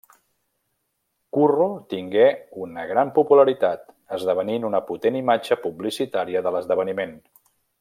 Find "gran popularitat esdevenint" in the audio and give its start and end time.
2.93-4.67